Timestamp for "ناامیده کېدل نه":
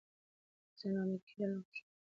0.93-1.61